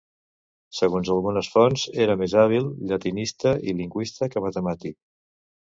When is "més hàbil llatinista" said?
2.23-3.55